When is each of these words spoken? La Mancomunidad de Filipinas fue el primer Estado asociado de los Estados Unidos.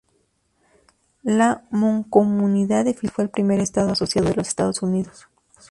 La 1.21 1.63
Mancomunidad 1.69 2.85
de 2.85 2.95
Filipinas 2.95 3.13
fue 3.13 3.23
el 3.25 3.29
primer 3.29 3.59
Estado 3.59 3.91
asociado 3.91 4.29
de 4.29 4.33
los 4.33 4.47
Estados 4.47 4.81
Unidos. 4.81 5.27